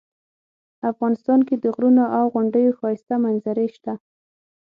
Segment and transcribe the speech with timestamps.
[0.91, 3.93] افغانستان کې د غرونو او غونډیو ښایسته منظرې شته